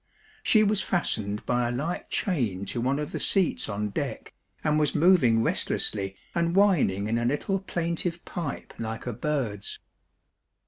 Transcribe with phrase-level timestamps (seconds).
[0.41, 4.79] She was fastened by a light chain to one of the seats on deck, and
[4.79, 9.77] was moving restlessly and whining in a little plaintive pipe like a bird's.